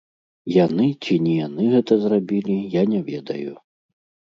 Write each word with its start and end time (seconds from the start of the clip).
Яны 0.65 0.87
ці 1.03 1.19
не 1.27 1.35
яны 1.47 1.63
гэта 1.75 2.01
зрабілі, 2.07 2.59
я 2.81 2.89
не 2.97 3.07
ведаю. 3.15 3.51